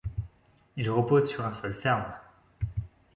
[0.77, 2.11] Il repose sur un sol ferme!